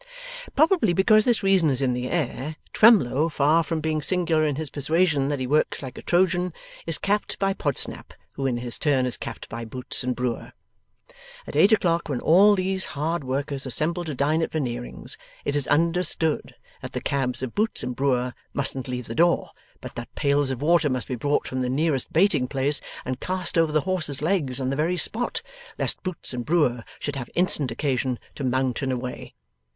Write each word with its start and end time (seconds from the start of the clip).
Probably 0.55 0.93
because 0.93 1.25
this 1.25 1.43
reason 1.43 1.69
is 1.69 1.79
in 1.79 1.93
the 1.93 2.09
air, 2.09 2.55
Twemlow, 2.73 3.29
far 3.29 3.61
from 3.61 3.81
being 3.81 4.01
singular 4.01 4.43
in 4.43 4.55
his 4.55 4.71
persuasion 4.71 5.27
that 5.27 5.39
he 5.39 5.45
works 5.45 5.83
like 5.83 5.95
a 5.95 6.01
Trojan, 6.01 6.53
is 6.87 6.97
capped 6.97 7.37
by 7.37 7.53
Podsnap, 7.53 8.11
who 8.31 8.47
in 8.47 8.57
his 8.57 8.79
turn 8.79 9.05
is 9.05 9.15
capped 9.15 9.47
by 9.47 9.63
Boots 9.63 10.03
and 10.03 10.15
Brewer. 10.15 10.53
At 11.45 11.55
eight 11.55 11.71
o'clock 11.71 12.09
when 12.09 12.19
all 12.19 12.55
these 12.55 12.83
hard 12.97 13.23
workers 13.23 13.67
assemble 13.67 14.03
to 14.05 14.15
dine 14.15 14.41
at 14.41 14.51
Veneering's, 14.51 15.19
it 15.45 15.55
is 15.55 15.67
understood 15.67 16.55
that 16.81 16.93
the 16.93 17.01
cabs 17.01 17.43
of 17.43 17.53
Boots 17.53 17.83
and 17.83 17.95
Brewer 17.95 18.33
mustn't 18.55 18.87
leave 18.87 19.05
the 19.05 19.13
door, 19.13 19.51
but 19.81 19.93
that 19.93 20.15
pails 20.15 20.49
of 20.49 20.63
water 20.63 20.89
must 20.89 21.07
be 21.07 21.15
brought 21.15 21.47
from 21.47 21.61
the 21.61 21.69
nearest 21.69 22.11
baiting 22.11 22.47
place, 22.47 22.81
and 23.05 23.19
cast 23.19 23.55
over 23.55 23.71
the 23.71 23.81
horses' 23.81 24.19
legs 24.19 24.59
on 24.59 24.71
the 24.71 24.75
very 24.75 24.97
spot, 24.97 25.43
lest 25.77 26.01
Boots 26.01 26.33
and 26.33 26.43
Brewer 26.43 26.83
should 26.97 27.17
have 27.17 27.29
instant 27.35 27.69
occasion 27.69 28.17
to 28.33 28.43
mount 28.43 28.81
and 28.81 28.91
away. 28.91 29.35